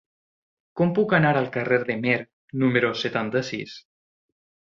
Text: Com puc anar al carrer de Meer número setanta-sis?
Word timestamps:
Com 0.79 0.93
puc 0.99 1.11
anar 1.17 1.33
al 1.41 1.49
carrer 1.57 1.77
de 1.89 1.97
Meer 2.05 2.17
número 2.63 2.91
setanta-sis? 3.05 3.77